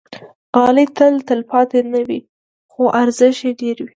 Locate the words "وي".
2.07-2.19, 3.83-3.89